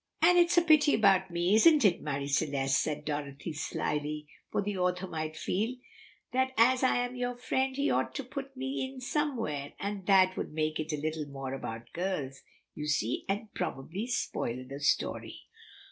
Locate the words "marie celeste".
2.01-2.81